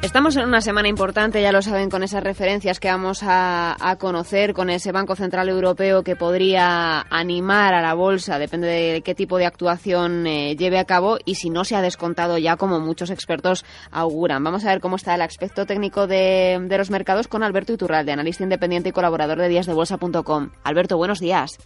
[0.00, 4.54] Estamos en una semana importante, ya lo saben, con esas referencias que vamos a, conocer,
[4.54, 9.38] con ese Banco Central Europeo que podría animar a la bolsa, depende de qué tipo
[9.38, 13.10] de actuación eh, lleve a cabo y si no se ha descontado ya, como muchos
[13.10, 14.44] expertos auguran.
[14.44, 18.12] Vamos a ver cómo está el aspecto técnico de, de los mercados con Alberto Iturralde,
[18.12, 20.50] analista independiente y colaborador de díasdebolsa.com.
[20.62, 21.58] Alberto, buenos días.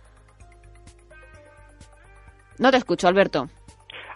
[2.58, 3.48] No te escucho, Alberto.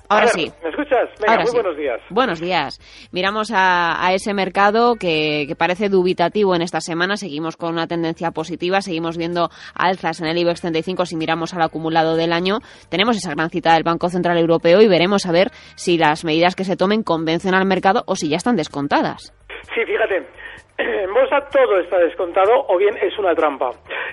[0.09, 0.51] Ahora sí.
[0.63, 1.09] ¿Me escuchas?
[1.21, 2.01] Venga, muy buenos días.
[2.11, 3.09] Buenos días.
[3.13, 7.17] Miramos a, ese mercado que, parece dubitativo en esta semana.
[7.17, 8.81] Seguimos con una tendencia positiva.
[8.81, 12.59] Seguimos viendo alzas en el IBEX 35 si miramos al acumulado del año.
[12.89, 16.55] Tenemos esa gran cita del Banco Central Europeo y veremos a ver si las medidas
[16.55, 19.35] que se tomen convencen al mercado o si ya están descontadas.
[19.75, 20.27] Sí, fíjate.
[20.79, 23.71] En bolsa todo está descontado o bien es una trampa.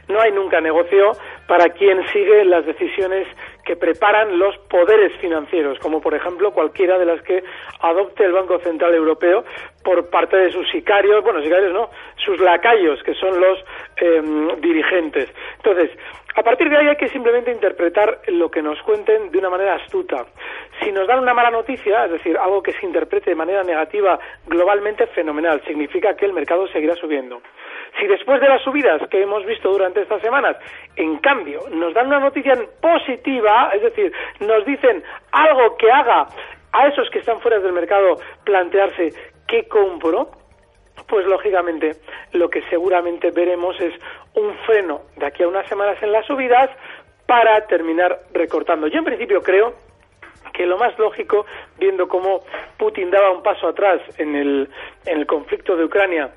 [0.07, 1.11] No hay nunca negocio
[1.47, 3.27] para quien sigue las decisiones
[3.63, 7.43] que preparan los poderes financieros, como por ejemplo cualquiera de las que
[7.79, 9.45] adopte el Banco Central Europeo
[9.83, 13.59] por parte de sus sicarios, bueno, sicarios no, sus lacayos, que son los
[13.97, 15.29] em, dirigentes.
[15.57, 15.91] Entonces,
[16.35, 19.75] a partir de ahí hay que simplemente interpretar lo que nos cuenten de una manera
[19.75, 20.25] astuta.
[20.81, 24.19] Si nos dan una mala noticia, es decir, algo que se interprete de manera negativa
[24.47, 25.61] globalmente, fenomenal.
[25.65, 27.41] Significa que el mercado seguirá subiendo.
[27.99, 30.57] Si después de las subidas que hemos visto durante estas semanas,
[30.95, 36.27] en cambio, nos dan una noticia positiva, es decir, nos dicen algo que haga
[36.71, 39.13] a esos que están fuera del mercado plantearse
[39.47, 40.31] qué compro,
[41.07, 41.95] pues lógicamente
[42.31, 43.93] lo que seguramente veremos es
[44.35, 46.69] un freno de aquí a unas semanas en las subidas
[47.25, 48.87] para terminar recortando.
[48.87, 49.73] Yo en principio creo
[50.53, 51.45] que lo más lógico,
[51.79, 52.41] viendo cómo
[52.77, 54.69] Putin daba un paso atrás en el,
[55.05, 56.29] en el conflicto de Ucrania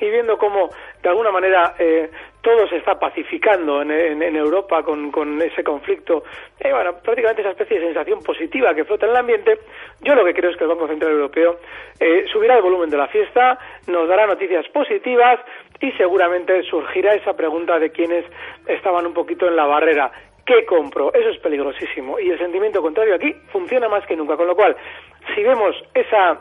[0.00, 0.70] y viendo cómo
[1.02, 2.10] de alguna manera eh,
[2.48, 6.24] todo se está pacificando en, Europa con, ese conflicto,
[6.58, 9.58] eh, bueno, prácticamente esa especie de sensación positiva que flota en el ambiente,
[10.00, 11.58] yo lo que creo es que el Banco Central Europeo
[12.00, 15.40] eh, subirá el volumen de la fiesta, nos dará noticias positivas
[15.78, 18.24] y seguramente surgirá esa pregunta de quienes
[18.66, 20.10] estaban un poquito en la barrera.
[20.46, 21.12] ¿Qué compro?
[21.12, 22.18] Eso es peligrosísimo.
[22.18, 24.38] Y el sentimiento contrario aquí funciona más que nunca.
[24.38, 24.74] Con lo cual,
[25.34, 26.38] si vemos esa,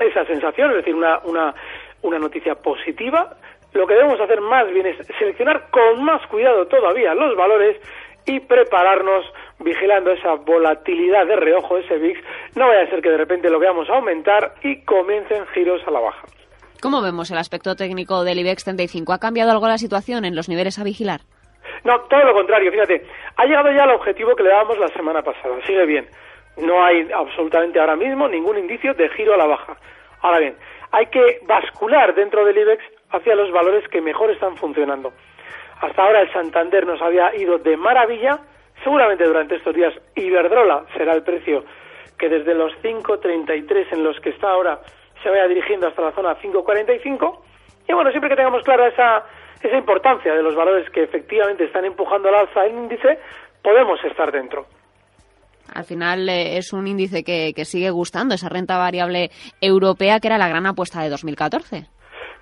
[0.00, 1.54] esa sensación, es decir, una, una
[2.02, 3.36] una noticia positiva,
[3.72, 7.76] lo que debemos hacer más bien es seleccionar con más cuidado todavía los valores
[8.26, 9.24] y prepararnos
[9.58, 12.20] vigilando esa volatilidad de reojo ese VIX.
[12.56, 16.00] No vaya a ser que de repente lo veamos aumentar y comiencen giros a la
[16.00, 16.26] baja.
[16.82, 19.12] ¿Cómo vemos el aspecto técnico del IBEX 35?
[19.12, 21.20] ¿Ha cambiado algo la situación en los niveles a vigilar?
[21.84, 22.70] No, todo lo contrario.
[22.72, 25.56] Fíjate, ha llegado ya al objetivo que le dábamos la semana pasada.
[25.66, 26.06] Sigue bien.
[26.56, 29.76] No hay absolutamente ahora mismo ningún indicio de giro a la baja.
[30.22, 30.56] Ahora bien,
[30.90, 32.82] hay que bascular dentro del IBEX
[33.12, 35.12] hacia los valores que mejor están funcionando.
[35.80, 38.40] Hasta ahora el Santander nos había ido de maravilla,
[38.84, 41.64] seguramente durante estos días Iberdrola será el precio
[42.18, 44.80] que desde los 5.33 en los que está ahora
[45.22, 47.40] se vaya dirigiendo hasta la zona 5.45.
[47.88, 49.24] Y bueno, siempre que tengamos clara esa,
[49.62, 53.18] esa importancia de los valores que efectivamente están empujando al alza el índice,
[53.62, 54.66] podemos estar dentro.
[55.74, 60.38] Al final eh, es un índice que, sigue gustando, esa renta variable europea que era
[60.38, 61.86] la gran apuesta de 2014.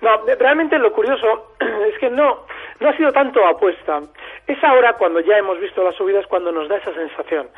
[0.01, 2.45] No, realmente lo curioso es que no,
[2.79, 4.01] no ha sido tanto apuesta.
[4.47, 7.49] Es ahora cuando ya hemos visto las subidas cuando nos da esa sensación.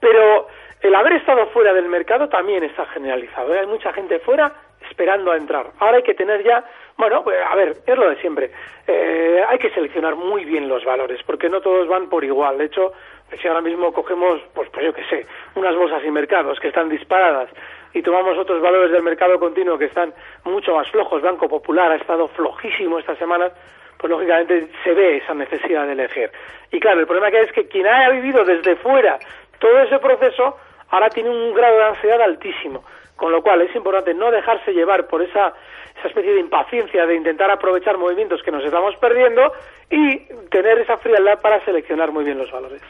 [0.00, 0.46] Pero
[0.80, 3.54] el haber estado fuera del mercado también está generalizado.
[3.54, 3.60] ¿eh?
[3.60, 4.52] Hay mucha gente fuera
[4.88, 5.66] esperando a entrar.
[5.80, 6.64] Ahora hay que tener ya,
[6.96, 8.50] bueno, pues, a ver, es lo de siempre.
[8.86, 12.58] Eh, hay que seleccionar muy bien los valores, porque no todos van por igual.
[12.58, 12.92] De hecho,
[13.40, 16.88] si ahora mismo cogemos, pues, pues yo qué sé, unas bolsas y mercados que están
[16.88, 17.50] disparadas
[17.94, 20.12] y tomamos otros valores del mercado continuo que están
[20.44, 23.50] mucho más flojos, Banco Popular ha estado flojísimo esta semana,
[23.98, 26.30] pues lógicamente se ve esa necesidad de elegir.
[26.70, 29.18] Y claro, el problema que es que quien haya vivido desde fuera
[29.58, 30.56] todo ese proceso,
[30.90, 32.84] ahora tiene un grado de ansiedad altísimo.
[33.16, 35.52] Con lo cual es importante no dejarse llevar por esa,
[35.98, 39.52] esa especie de impaciencia de intentar aprovechar movimientos que nos estamos perdiendo
[39.90, 40.18] y
[40.50, 42.80] tener esa frialdad para seleccionar muy bien los valores.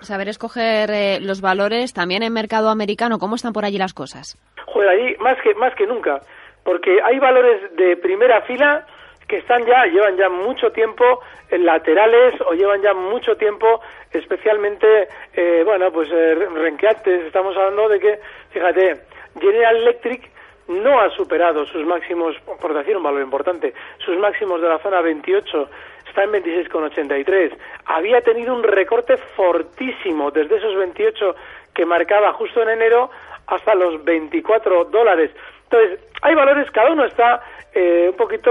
[0.00, 4.38] Saber escoger eh, los valores también en mercado americano, ¿cómo están por allí las cosas?
[4.66, 6.20] Joder, allí más que, más que nunca,
[6.64, 8.86] porque hay valores de primera fila
[9.28, 11.04] que están ya, llevan ya mucho tiempo
[11.50, 13.80] en laterales o llevan ya mucho tiempo
[14.10, 17.26] especialmente, eh, bueno, pues eh, renqueantes.
[17.26, 18.18] Estamos hablando de que,
[18.50, 19.02] fíjate,
[19.38, 20.30] General Electric
[20.68, 25.00] no ha superado sus máximos, por decir un valor importante, sus máximos de la zona
[25.00, 25.70] 28
[26.08, 27.56] está en 26,83.
[27.86, 31.34] Había tenido un recorte fortísimo desde esos 28
[31.74, 33.10] que marcaba justo en enero
[33.46, 35.30] hasta los 24 dólares.
[35.64, 37.42] Entonces, hay valores, cada uno está
[37.74, 38.50] eh, un poquito,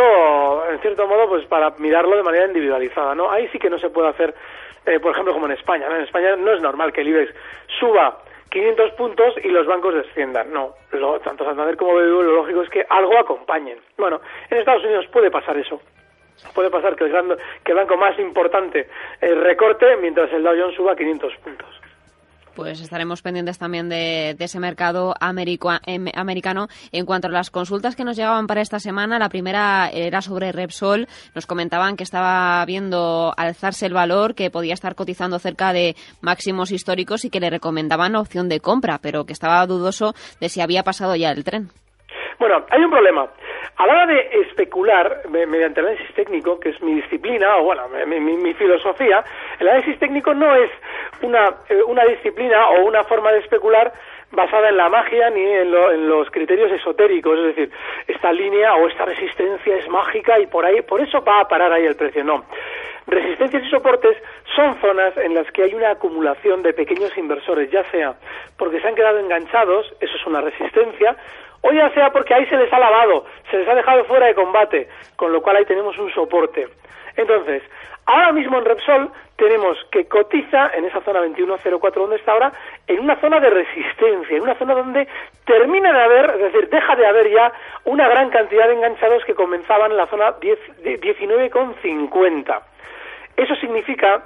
[0.71, 3.31] en cierto modo, pues para mirarlo de manera individualizada, ¿no?
[3.31, 4.33] Ahí sí que no se puede hacer,
[4.85, 7.33] eh, por ejemplo, como en España, En España no es normal que el IBEX
[7.79, 8.19] suba
[8.49, 10.53] 500 puntos y los bancos desciendan.
[10.53, 13.79] No, lo, tanto Santander como BBV lo lógico es que algo acompañen.
[13.97, 15.81] Bueno, en Estados Unidos puede pasar eso.
[16.53, 18.87] Puede pasar que el, que el banco más importante
[19.21, 21.81] eh, recorte mientras el Dow Jones suba 500 puntos
[22.57, 26.67] pues estaremos pendientes también de, ese mercado em, americano.
[26.91, 30.51] En cuanto a las consultas que nos llegaban para esta semana, la primera era sobre
[30.51, 31.07] Repsol.
[31.35, 36.71] Nos comentaban que estaba viendo alzarse el valor, que podía estar cotizando cerca de máximos
[36.71, 40.81] históricos y que le recomendaban opción de compra, pero que estaba dudoso de si había
[40.81, 41.69] pasado ya el tren.
[42.39, 43.27] Bueno, hay un problema.
[43.77, 47.83] A la hora de especular mediante el análisis técnico, que es mi disciplina, o bueno,
[48.05, 49.23] mi, filosofía,
[49.59, 50.69] el análisis técnico no es
[51.21, 53.91] una, eh, una disciplina o una forma de especular
[54.31, 57.71] basada en la magia ni en, en, los criterios esotéricos, es decir,
[58.07, 61.71] esta línea o esta resistencia es mágica y por ahí, por eso va a parar
[61.71, 62.23] ahí el precio.
[62.23, 62.45] No.
[63.07, 64.17] Resistencias y soportes
[64.53, 68.15] son zonas en las que hay una acumulación de pequeños inversores, ya sea
[68.57, 71.15] porque se han quedado enganchados, eso es una resistencia,
[71.61, 74.35] o ya sea porque ahí se les ha lavado, se les ha dejado fuera de
[74.35, 76.67] combate, con lo cual ahí tenemos un soporte.
[77.15, 77.63] Entonces,
[78.05, 82.51] ahora mismo en Repsol tenemos que cotiza en esa zona 21.04 donde está ahora,
[82.87, 85.07] en una zona de resistencia, en una zona donde
[85.45, 87.51] termina de haber, es decir, deja de haber ya
[87.85, 92.61] una gran cantidad de enganchados que comenzaban en la zona 19,50.
[93.35, 94.23] Eso significa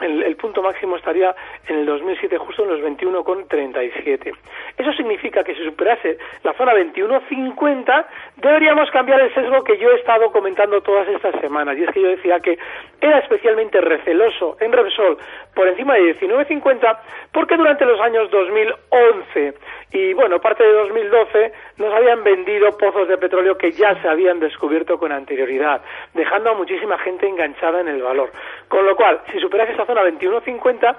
[0.00, 1.34] el, punto máximo estaría
[1.68, 4.32] en el 2007 justo en los 21,37.
[4.78, 8.06] Eso significa que si superase la zona 21,50
[8.36, 12.00] deberíamos cambiar el sesgo que yo he estado comentando todas estas semanas y es que
[12.00, 12.58] yo decía que
[13.00, 15.18] era especialmente receloso en Repsol
[15.54, 16.98] por encima de 19,50
[17.30, 19.54] porque durante los años 2011
[19.92, 24.40] y bueno, parte de 2012 nos habían vendido pozos de petróleo que ya se habían
[24.40, 25.82] descubierto con anterioridad,
[26.14, 28.30] dejando a muchísima gente enganchada en el valor.
[28.68, 30.96] Con lo cual, si superase esa zona 21.50,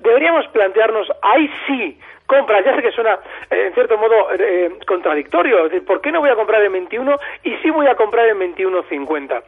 [0.00, 3.18] deberíamos plantearnos, ahí sí, compras, ya sé que suena
[3.50, 7.18] eh, en cierto modo eh, contradictorio, decir, ¿por qué no voy a comprar en 21
[7.44, 9.42] y sí voy a comprar en 21.50?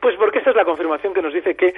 [0.00, 1.74] Pues porque esta es la confirmación que nos dice que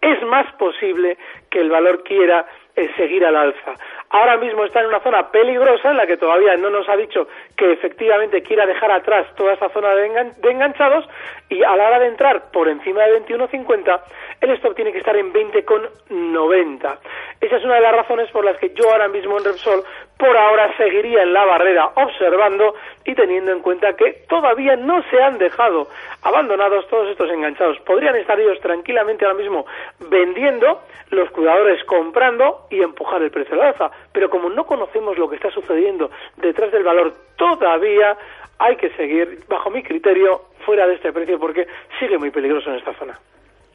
[0.00, 1.18] es más posible
[1.50, 2.46] que el valor quiera
[2.78, 3.74] eh, seguir al alza.
[4.10, 7.26] Ahora mismo está en una zona peligrosa en la que todavía no nos ha dicho
[7.56, 10.06] que efectivamente quiera dejar atrás toda esa zona de,
[10.48, 11.08] enganchados
[11.48, 14.00] y a la hora de entrar por encima de 21.50
[14.40, 16.98] el stop tiene que estar en 20,90.
[17.40, 19.82] Esa es una de las razones por las que yo ahora mismo en Repsol
[20.18, 22.74] por ahora seguiría en la barrera observando
[23.04, 25.86] y teniendo en cuenta que todavía no se han dejado
[26.22, 27.78] abandonados todos estos enganchados.
[27.80, 29.64] Podrían estar ellos tranquilamente ahora mismo
[30.10, 33.90] vendiendo, los cuidadores comprando y empujar el precio al alza.
[34.12, 38.16] Pero como no conocemos lo que está sucediendo detrás del valor todavía,
[38.58, 41.66] hay que seguir, bajo mi criterio, fuera de este precio porque
[42.00, 43.18] sigue muy peligroso en esta zona.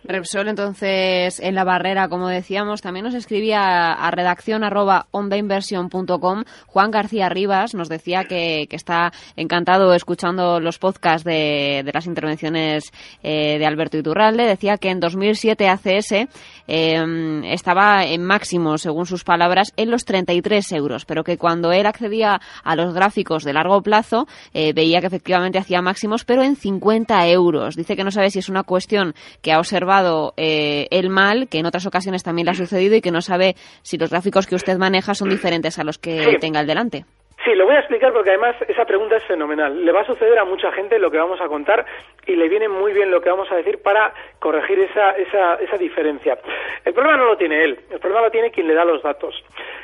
[0.06, 6.44] Repsol, entonces, en la barrera, como decíamos, también nos escribía a redacción arroba ondainversion.com.
[6.68, 12.92] Juan García Rivas nos decía que, está encantado escuchando los podcasts de, las intervenciones
[13.22, 14.44] eh, de Alberto Iturralde.
[14.44, 16.28] Decía que en 2007 ACS
[16.68, 21.86] em, estaba en máximo, según sus palabras, en los 33 euros, pero que cuando él
[21.86, 26.58] accedía a los gráficos de largo plazo, eh, veía que efectivamente hacía máximos, pero en
[26.58, 27.78] 50 euros.
[27.78, 29.93] Dice que no sabe si es una cuestión que ha observado
[30.38, 33.56] eh, el mal, que en otras ocasiones también le ha sucedido y que no sabe
[33.82, 37.06] si los gráficos que usted maneja son diferentes a los que tenga el delante.
[37.44, 39.84] Sí, lo voy a explicar porque además esa pregunta es fenomenal.
[39.84, 41.86] Le va a suceder a mucha gente lo que vamos a contar
[42.26, 45.78] y le viene muy bien lo que vamos a decir para corregir esa, esa, esa
[45.78, 46.38] diferencia.
[46.86, 49.36] El problema no lo tiene él, el problema lo tiene quien le da los datos.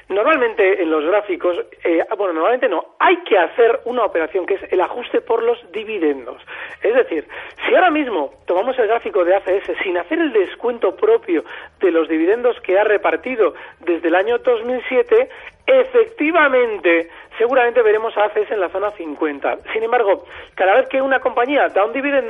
[0.09, 4.73] Normalmente en los gráficos, eh, bueno, normalmente no, hay que hacer una operación que es
[4.73, 6.41] el ajuste por los dividendos.
[6.81, 7.27] Es decir,
[7.67, 11.43] si ahora mismo tomamos el gráfico de ACS sin hacer el descuento propio
[11.79, 15.29] de los dividendos que ha repartido desde el año 2007,
[15.67, 19.57] efectivamente, seguramente veremos a ACS en la zona 50.
[19.73, 22.28] Sin embargo, cada vez que una compañía da un dividendo,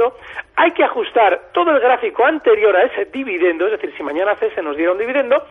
[0.55, 4.63] hay que ajustar todo el gráfico anterior a ese dividendo, es decir, si mañana ACS
[4.63, 5.43] nos diera un dividendo,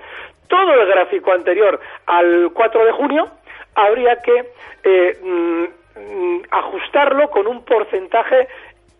[0.49, 3.29] todo el gráfico anterior al 4 de junio,
[3.75, 4.53] habría que
[4.85, 8.49] eh, mm, ajustarlo con un porcentaje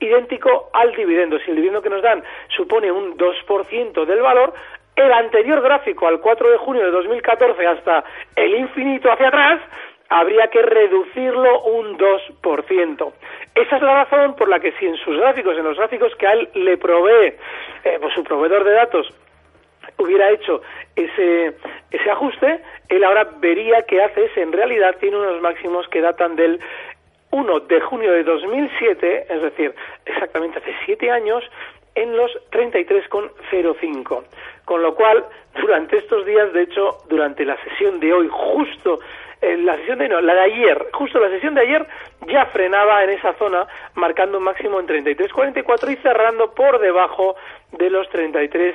[0.01, 1.39] idéntico al dividendo.
[1.41, 4.55] Si el dividendo que nos dan supone un 2% del valor,
[4.97, 8.05] el anterior gráfico al 4 de junio de 2014 hasta
[8.37, 9.61] el infinito hacia atrás,
[10.09, 13.13] habría que reducirlo un 2%.
[13.55, 16.27] Esa es la razón por la que si en sus gráficos, en los gráficos que
[16.27, 17.35] a él le provee
[17.85, 19.13] eh, pues su proveedor de datos,
[19.99, 20.63] hubiera hecho
[20.97, 21.55] ese,
[21.91, 26.61] ese ajuste, él ahora vería que ACES en realidad tiene unos máximos que datan del
[27.31, 29.75] 1 de junio de 2007, es decir,
[30.07, 31.45] exactamente hace siete años,
[31.95, 34.25] en los 33,05.
[34.65, 35.25] Con lo cual,
[35.61, 39.01] durante estos días, de hecho, durante la sesión de hoy, justo
[39.41, 41.87] la sesión de no, la de ayer, justo la sesión de ayer
[42.27, 47.37] ya frenaba en esa zona, marcando un máximo en 33,44 y cerrando por debajo
[47.73, 48.75] de los 33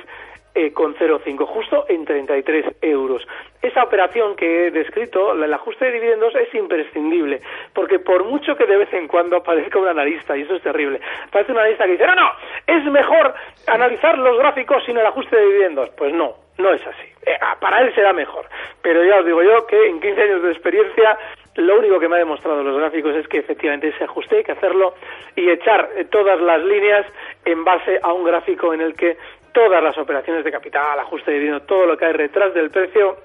[0.56, 3.26] eh, con 0,5, justo en 33 euros.
[3.60, 7.40] Esa operación que he descrito, el ajuste de dividendos, es imprescindible,
[7.72, 11.00] porque por mucho que de vez en cuando aparezca un analista, y eso es terrible,
[11.26, 12.30] aparece un analista que dice, no, no,
[12.68, 13.34] es mejor
[13.66, 15.90] analizar los gráficos sin el ajuste de dividendos.
[15.90, 17.08] Pues no, no es así.
[17.26, 18.46] Eh, ah, para él será mejor.
[18.82, 21.18] Pero ya os digo yo que en 15 años de experiencia
[21.56, 24.52] lo único que me ha demostrado los gráficos es que efectivamente ese ajuste hay que
[24.52, 24.94] hacerlo
[25.36, 27.06] y echar todas las líneas
[27.44, 29.16] en base a un gráfico en el que
[29.52, 33.16] todas las operaciones de capital, ajuste de dinero, todo lo que hay detrás del precio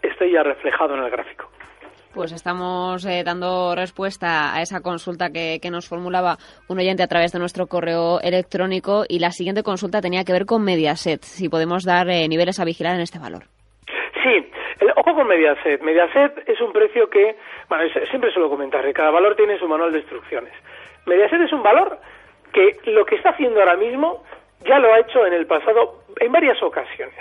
[0.00, 1.50] esté ya reflejado en el gráfico.
[2.14, 6.36] Pues estamos eh, dando respuesta a esa consulta que, nos formulaba
[6.68, 10.46] un oyente a través de nuestro correo electrónico y la siguiente consulta tenía que ver
[10.46, 13.44] con Mediaset, si podemos dar eh, niveles a vigilar en este valor.
[14.22, 15.82] Sí, el, ojo con Mediaset.
[15.82, 17.36] Mediaset es un precio que,
[17.68, 20.52] bueno, siempre suelo comentar, que cada valor tiene su manual de instrucciones.
[21.04, 21.98] Mediaset es un valor
[22.52, 24.24] que lo que está haciendo ahora mismo
[24.64, 27.18] ya lo ha hecho en el pasado en varias ocasiones.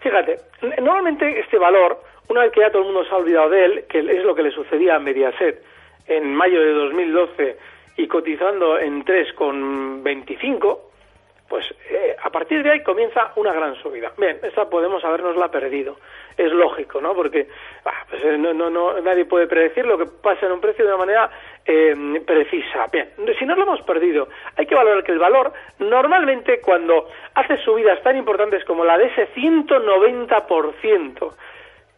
[0.00, 0.36] Fíjate,
[0.80, 3.84] normalmente este valor, una vez que ya todo el mundo se ha olvidado de él,
[3.88, 5.62] que es lo que le sucedía a Mediaset
[6.06, 7.56] en mayo de 2012
[7.96, 10.78] y cotizando en 3,25,
[11.48, 14.12] pues eh, a partir de ahí comienza una gran subida.
[14.16, 15.96] Bien, esa podemos habernosla perdido.
[16.36, 17.14] Es lógico, ¿no?
[17.14, 17.48] Porque
[17.84, 20.84] ah, pues, eh, no, no, no, nadie puede predecir lo que pasa en un precio
[20.84, 21.30] de una manera
[21.64, 22.86] eh, precisa.
[22.92, 23.08] Bien,
[23.38, 28.02] si no lo hemos perdido, hay que valorar que el valor, normalmente cuando hace subidas
[28.02, 31.32] tan importantes como la de ese 190%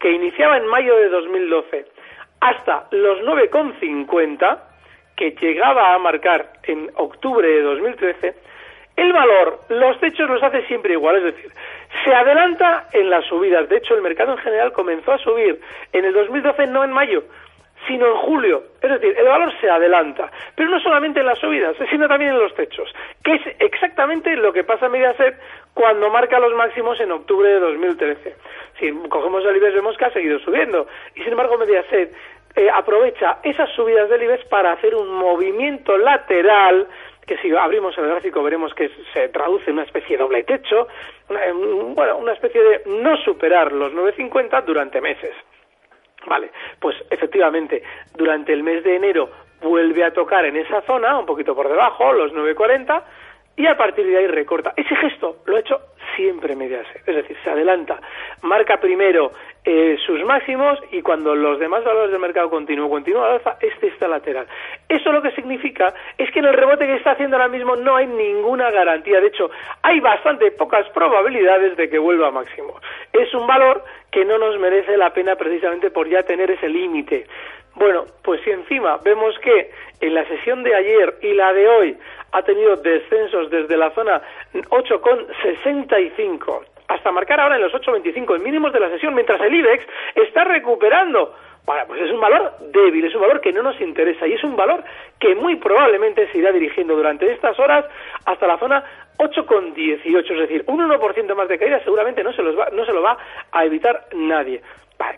[0.00, 1.86] que iniciaba en mayo de 2012
[2.40, 4.58] hasta los 9,50
[5.14, 8.34] que llegaba a marcar en octubre de 2013,
[8.96, 11.52] el valor, los techos los hace siempre igual, es decir,
[12.04, 13.68] se adelanta en las subidas.
[13.68, 15.60] De hecho, el mercado en general comenzó a subir
[15.92, 17.24] en el 2012, no en mayo,
[17.90, 18.62] sino en julio.
[18.80, 22.38] Es decir, el valor se adelanta, pero no solamente en las subidas, sino también en
[22.38, 22.88] los techos,
[23.24, 25.36] que es exactamente lo que pasa a Mediaset
[25.74, 28.36] cuando marca los máximos en octubre de 2013.
[28.78, 32.14] Si cogemos el IBEX vemos que ha seguido subiendo, y sin embargo Mediaset
[32.54, 36.86] eh, aprovecha esas subidas del IBEX para hacer un movimiento lateral
[37.26, 40.86] que si abrimos el gráfico veremos que se traduce en una especie de doble techo,
[41.28, 41.40] una,
[41.94, 45.34] bueno, una especie de no superar los 9.50 durante meses.
[46.26, 47.82] Vale, pues efectivamente,
[48.14, 49.30] durante el mes de enero
[49.62, 53.02] vuelve a tocar en esa zona, un poquito por debajo, los 9.40,
[53.56, 54.72] y a partir de ahí recorta.
[54.76, 55.80] Ese gesto lo ha hecho
[56.16, 58.00] siempre Mediaset, es decir, se adelanta,
[58.42, 59.32] marca primero
[59.64, 63.88] eh, sus máximos y cuando los demás valores del mercado continúan, continúa al alza, este
[63.88, 64.46] está lateral.
[64.88, 67.96] Eso lo que significa es que en el rebote que está haciendo ahora mismo no
[67.96, 69.50] hay ninguna garantía, de hecho,
[69.82, 72.80] hay bastante pocas probabilidades de que vuelva a máximo.
[73.12, 77.26] Es un valor que no nos merece la pena precisamente por ya tener ese límite.
[77.80, 79.70] Bueno, pues si encima vemos que
[80.02, 81.96] en la sesión de ayer y la de hoy
[82.30, 84.20] ha tenido descensos desde la zona
[84.52, 89.82] 8,65 hasta marcar ahora en los 8,25 en mínimos de la sesión, mientras el IBEX
[90.14, 91.34] está recuperando.
[91.64, 94.56] Pues es un valor débil, es un valor que no nos interesa y es un
[94.56, 94.84] valor
[95.18, 97.86] que muy probablemente se irá dirigiendo durante estas horas
[98.26, 98.84] hasta la zona
[99.16, 102.92] 8,18, es decir, un 1% más de caída seguramente no se, los va, no se
[102.92, 103.16] lo va
[103.52, 104.60] a evitar nadie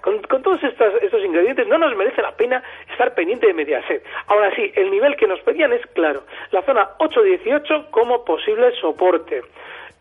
[0.00, 4.04] con, todos estos, estos ingredientes no nos merece la pena estar pendiente de Mediaset.
[4.26, 9.42] Ahora sí, el nivel que nos pedían es claro, la zona 8.18 como posible soporte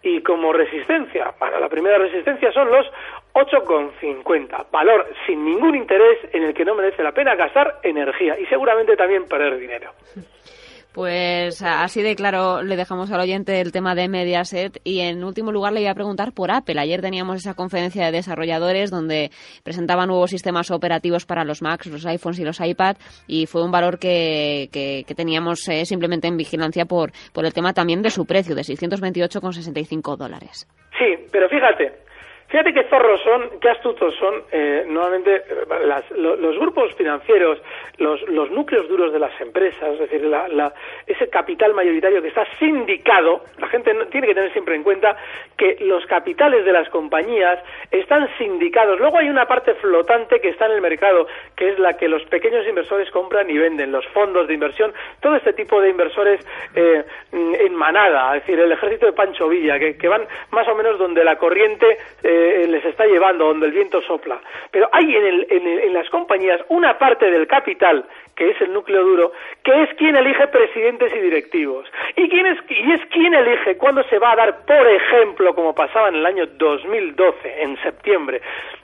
[0.03, 1.31] y como resistencia.
[1.37, 2.85] Para la primera resistencia son los
[3.33, 4.71] 8,50.
[4.71, 8.95] Valor sin ningún interés en el que no merece la pena gastar energía y seguramente
[8.95, 9.91] también perder dinero.
[10.93, 15.53] Pues así de claro le dejamos al oyente el tema de Mediaset y en último
[15.53, 16.79] lugar le iba a preguntar por Apple.
[16.79, 19.31] Ayer teníamos esa conferencia de desarrolladores donde
[19.63, 23.71] presentaban nuevos sistemas operativos para los Macs, los iPhones y los iPad y fue un
[23.71, 28.25] valor que, que, teníamos eh, simplemente en vigilancia por, por el tema también de su
[28.25, 30.67] precio, de 628,65 dólares.
[30.97, 32.00] Sí, pero fíjate,
[32.51, 34.43] Fíjate qué zorros son, qué astutos son.
[34.51, 37.61] Eh, normalmente eh, los grupos financieros,
[37.97, 40.29] los, núcleos duros de las empresas, es decir,
[41.07, 45.15] ese capital mayoritario que está sindicado, la gente tiene que tener siempre en cuenta
[45.57, 48.99] que los capitales de las compañías están sindicados.
[48.99, 52.23] Luego hay una parte flotante que está en el mercado, que es la que los
[52.25, 57.05] pequeños inversores compran y venden, los fondos de inversión, todo este tipo de inversores eh,
[57.31, 61.23] en manada, es decir, el ejército de Pancho Villa, que, van más o menos donde
[61.23, 64.39] la corriente eh, les está llevando, donde el viento sopla.
[64.71, 68.05] Pero hay en, en, las compañías una parte del capital,
[68.35, 69.31] que es el núcleo duro,
[69.63, 71.87] que es quien elige presidentes y directivos.
[72.15, 75.75] ¿Y, quién es, y es quien elige cuándo se va a dar, por ejemplo, como
[75.75, 78.41] pasaba en el año 2012, en septiembre,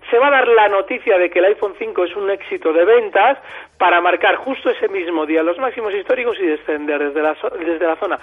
[0.10, 2.86] se va a dar la noticia de que el iPhone 5 es un éxito de
[2.86, 3.38] ventas
[3.78, 7.96] para marcar justo ese mismo día los máximos históricos y descender desde la, desde la
[7.98, 8.20] zona.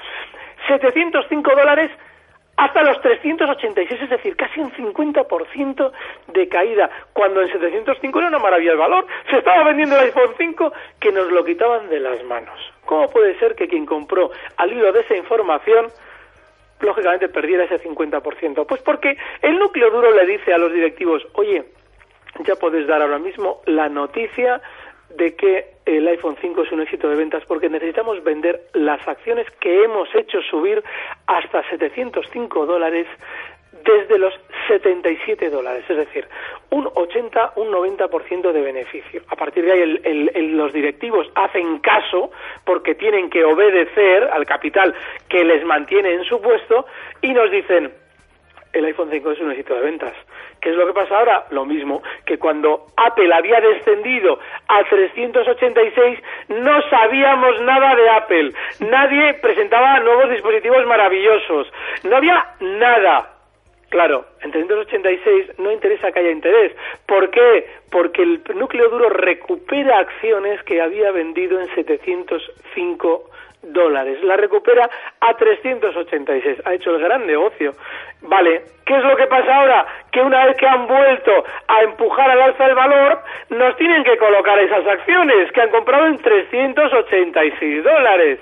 [0.67, 1.91] 705 dólares
[2.57, 5.93] hasta los 386, es decir, casi un 50%
[6.29, 9.07] de caída, cuando en 705 era una maravilla el valor.
[9.29, 12.59] Se estaba vendiendo el iPhone 5 que nos lo quitaban de las manos.
[12.85, 15.89] ¿Cómo puede ser que quien compró al hilo de esa información
[16.81, 18.67] lógicamente perdiera ese 50%?
[18.67, 21.65] Pues porque el núcleo duro le dice a los directivos, oye,
[22.45, 24.61] ya podéis dar ahora mismo la noticia
[25.17, 29.47] de que el iPhone 5 es un éxito de ventas porque necesitamos vender las acciones
[29.61, 30.83] que hemos hecho subir
[31.27, 33.07] hasta 705 dólares
[33.85, 34.33] desde los
[34.67, 36.27] 77 dólares, es decir,
[36.71, 39.23] un 80, un 90% de beneficio.
[39.29, 42.31] A partir de ahí los directivos hacen caso
[42.65, 44.95] porque tienen que obedecer al capital
[45.29, 46.87] que les mantiene en su puesto
[47.21, 47.93] y nos dicen,
[48.73, 50.15] el iPhone 5 es un éxito de ventas.
[50.65, 51.45] ¿Qué es lo que pasa ahora?
[51.51, 56.19] Lo mismo, que cuando Apple había descendido a 386
[56.49, 58.53] no sabíamos nada de Apple.
[58.81, 61.71] Nadie presentaba nuevos dispositivos maravillosos.
[62.05, 63.34] No había nada.
[63.89, 66.73] Claro, en 386 no interesa que haya interés.
[67.07, 67.69] ¿Por qué?
[67.91, 73.31] Porque el núcleo duro recupera acciones que había vendido en 705
[73.63, 74.23] dólares.
[74.23, 74.89] La recupera
[75.21, 76.63] a 386.
[76.65, 77.75] Ha hecho el gran negocio.
[78.23, 79.87] Vale, ¿qué es lo que pasa ahora?
[80.11, 83.19] Que una vez que han vuelto a empujar al alza el valor,
[83.51, 88.41] nos tienen que colocar esas acciones que han comprado en 386 dólares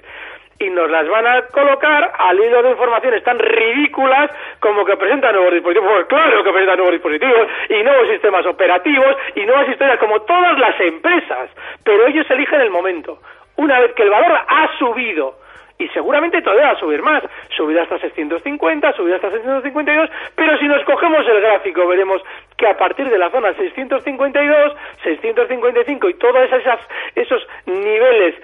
[0.58, 5.34] y nos las van a colocar al hilo de informaciones tan ridículas como que presentan
[5.34, 5.92] nuevos dispositivos.
[5.92, 10.58] Pues claro que presentan nuevos dispositivos y nuevos sistemas operativos y nuevas historias como todas
[10.58, 11.50] las empresas,
[11.84, 13.18] pero ellos eligen el momento
[13.56, 15.36] una vez que el valor ha subido,
[15.78, 17.22] y seguramente todavía va a subir más,
[17.56, 22.22] subirá hasta 650, subirá hasta 652, pero si nos cogemos el gráfico veremos
[22.56, 26.48] que a partir de la zona 652, 655 y todos
[27.16, 28.36] esos niveles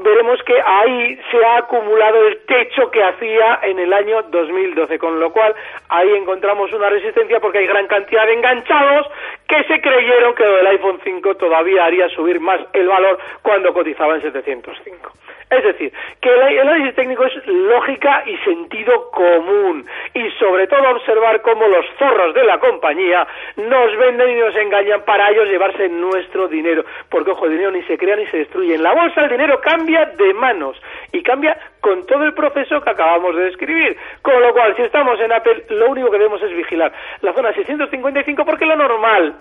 [0.00, 5.20] veremos que ahí se ha acumulado el techo que hacía en el año 2012, con
[5.20, 5.54] lo cual
[5.90, 9.06] ahí encontramos una resistencia porque hay gran cantidad de enganchados
[9.46, 13.74] que se creyeron que lo del iPhone 5 todavía haría subir más el valor cuando
[13.74, 15.12] cotizaba en 705.
[15.52, 19.84] Es decir, que el análisis técnico es lógica y sentido común
[20.14, 25.02] y sobre todo observar cómo los zorros de la compañía nos venden y nos engañan
[25.04, 26.86] para ellos llevarse nuestro dinero.
[27.10, 28.76] Porque, ojo, el dinero ni se crea ni se destruye.
[28.76, 30.80] En la bolsa el dinero cambia de manos
[31.12, 33.94] y cambia con todo el proceso que acabamos de describir.
[34.22, 37.52] Con lo cual, si estamos en Apple, lo único que debemos es vigilar la zona
[37.52, 39.34] 655 porque lo normal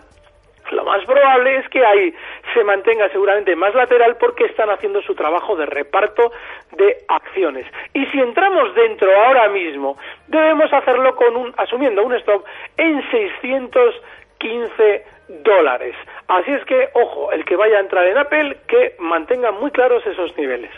[0.71, 2.13] lo más probable es que ahí
[2.53, 6.31] se mantenga seguramente más lateral porque están haciendo su trabajo de reparto
[6.71, 7.65] de acciones.
[7.93, 12.45] Y si entramos dentro ahora mismo, debemos hacerlo con un, asumiendo un stop
[12.77, 15.05] en 615
[15.43, 15.95] dólares.
[16.27, 20.05] Así es que, ojo, el que vaya a entrar en Apple, que mantenga muy claros
[20.05, 20.71] esos niveles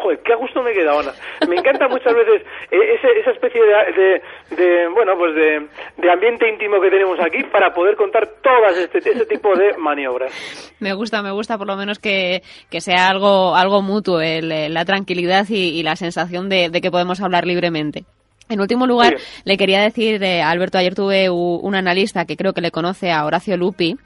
[0.00, 1.12] joder, qué a gusto me queda, Ana.
[1.48, 7.18] Me encanta muchas veces eh, esa especie de, bueno, pues de, ambiente íntimo que tenemos
[7.20, 10.32] aquí para poder contar todas este, ese tipo de maniobras.
[10.80, 15.82] Me gusta, me gusta por lo menos que, sea algo, algo mutuo, la tranquilidad y,
[15.82, 18.04] la sensación de, que podemos hablar libremente.
[18.48, 22.60] En último lugar, le quería decir, eh, Alberto, ayer tuve un analista que creo que
[22.60, 23.96] le conoce a Horacio Lupi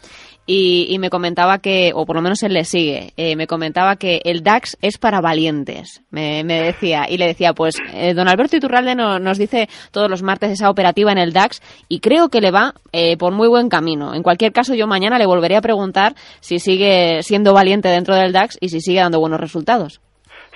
[0.47, 4.21] y, me comentaba que, o por lo menos él le sigue, eh, me comentaba que
[4.25, 8.95] el DAX es para valientes, me, decía, y le decía, pues eh, don Alberto Iturralde
[8.95, 12.75] nos dice todos los martes esa operativa en el DAX y creo que le va
[12.93, 14.15] eh, por muy buen camino.
[14.15, 18.33] En cualquier caso, yo mañana le volveré a preguntar si sigue siendo valiente dentro del
[18.33, 20.01] DAX y si sigue dando buenos resultados.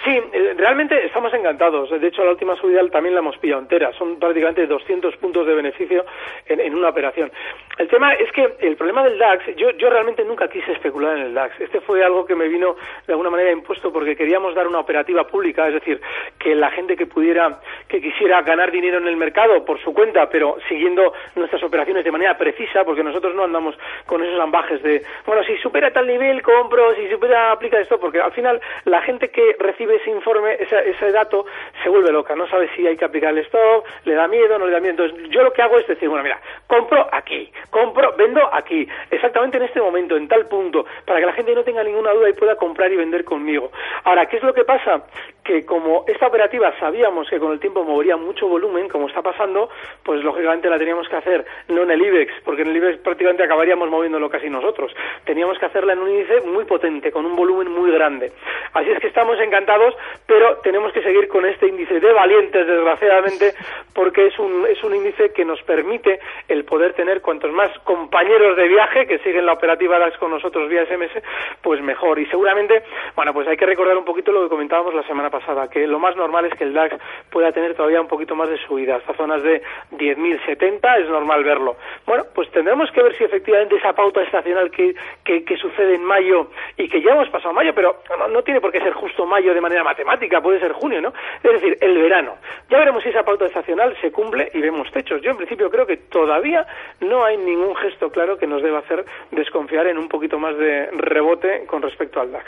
[0.09, 0.19] Sí,
[0.57, 1.91] realmente estamos encantados.
[1.91, 3.93] De hecho, la última subida también la hemos pillado entera.
[3.93, 6.07] Son prácticamente 200 puntos de beneficio
[6.47, 7.31] en, una operación.
[7.77, 11.25] El tema es que el problema del DAX, yo, yo realmente nunca quise especular en
[11.25, 11.61] el DAX.
[11.61, 12.75] Este fue algo que me vino
[13.07, 16.01] de alguna manera impuesto porque queríamos dar una operativa pública, es decir,
[16.39, 20.31] que la gente que pudiera, que quisiera ganar dinero en el mercado por su cuenta,
[20.31, 25.03] pero siguiendo nuestras operaciones de manera precisa, porque nosotros no andamos con esos ambajes de,
[25.27, 29.29] bueno, si supera tal nivel, compro, si supera, aplica esto, porque al final la gente
[29.29, 31.47] que recibe ese informe, ese, ese dato,
[31.83, 34.67] se vuelve loca, no sabe si hay que aplicar el stop, le da miedo, no
[34.67, 35.05] le da miedo.
[35.05, 39.59] Entonces, yo lo que hago es decir, bueno, mira, compro aquí, compro, vendo aquí, exactamente
[39.59, 42.33] en este momento, en tal punto, para que la gente no tenga ninguna duda y
[42.33, 43.71] pueda comprar y vender conmigo.
[44.05, 45.03] Ahora, ¿qué es lo que pasa?
[45.45, 49.71] Que como esta operativa sabíamos que con el tiempo movería mucho volumen, como está pasando,
[50.03, 53.45] pues lógicamente la teníamos que hacer no en el IBEX, porque en el IBEX prácticamente
[53.45, 54.95] acabaríamos moviéndolo casi nosotros.
[55.25, 58.33] Teníamos que hacerla en un índice muy potente, con un volumen muy grande.
[58.73, 59.78] Así es que estamos encantados,
[60.27, 63.55] pero tenemos que seguir con este índice de valientes, desgraciadamente,
[63.95, 68.57] porque es un, es un índice que nos permite el poder tener cuantos más compañeros
[68.57, 71.23] de viaje que siguen la operativa DAX con nosotros vía SMS,
[71.63, 72.19] pues mejor.
[72.19, 72.83] Y seguramente,
[73.17, 75.99] bueno, pues hay que recordar un poquito lo que comentábamos la semana pasada, que lo
[75.99, 76.97] más normal es que el DAX
[77.31, 79.63] pueda tener todavía un poquito más de subida, hasta zonas de
[79.93, 81.77] 10.070 es normal verlo.
[82.07, 86.49] Bueno, pues tendremos que ver si efectivamente esa pauta estacional que, que, sucede en mayo
[86.77, 87.97] y que ya hemos pasado mayo, pero
[88.31, 91.13] no, tiene por qué ser justo mayo de manera matemática, puede ser junio, ¿no?
[91.43, 92.37] Es decir, el verano.
[92.71, 95.21] Ya veremos si esa pauta estacional se cumple y vemos techos.
[95.23, 96.67] Yo en principio creo que todavía
[97.01, 100.87] no hay ningún gesto claro que nos deba hacer desconfiar en un poquito más de
[100.93, 102.47] rebote con respecto al DAX.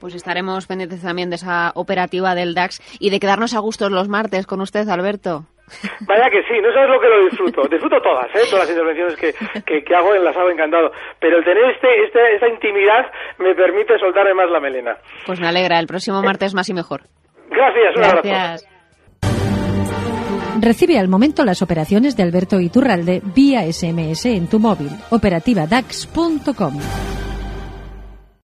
[0.00, 4.08] Pues estaremos pendientes también de esa operativa del DAX y de quedarnos a gustos los
[4.08, 5.44] martes con usted, Alberto.
[6.06, 7.62] Vaya que sí, no sabes lo que lo disfruto.
[7.68, 8.46] Disfruto todas, ¿eh?
[8.50, 10.92] todas las intervenciones que, que, hago en la sala encantado.
[11.20, 14.96] Pero el tener este, este, esta intimidad me permite soltarme más la melena.
[15.26, 17.02] Pues me alegra, el próximo martes más y mejor.
[17.50, 18.78] Gracias, un Gracias.
[20.60, 24.90] Recibe al momento las operaciones de Alberto Iturralde vía SMS en tu móvil.
[25.10, 26.74] Operativa DAX.com.